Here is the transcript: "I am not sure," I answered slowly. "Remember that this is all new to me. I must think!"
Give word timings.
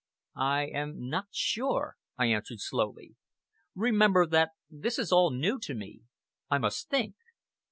"I 0.35 0.63
am 0.65 1.09
not 1.09 1.27
sure," 1.29 1.95
I 2.17 2.25
answered 2.25 2.59
slowly. 2.59 3.17
"Remember 3.75 4.25
that 4.25 4.49
this 4.67 4.97
is 4.97 5.11
all 5.11 5.29
new 5.29 5.59
to 5.59 5.75
me. 5.75 6.01
I 6.49 6.57
must 6.57 6.89
think!" 6.89 7.13